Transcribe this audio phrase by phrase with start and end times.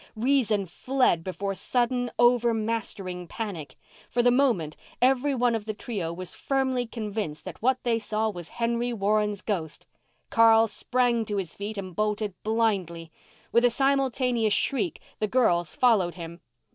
[0.15, 3.75] Reason fled before sudden, over mastering panic.
[4.09, 8.27] For the moment every one of the trio was firmly convinced that what they saw
[8.31, 9.85] was Henry Warren's ghost.
[10.31, 13.11] Carl sprang to his feet and bolted blindly.
[13.51, 16.41] With a simultaneous shriek the girls followed him.